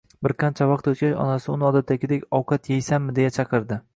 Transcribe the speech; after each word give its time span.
bir 0.27 0.31
qancha 0.43 0.67
vaqt 0.71 0.87
o‘tgach, 0.91 1.19
onasi 1.25 1.51
uni 1.57 1.67
odatdagidek 1.69 2.25
“ovqat 2.39 2.73
yeysanmi?”, 2.75 3.17
deya 3.21 3.37
chaqiridi. 3.39 3.81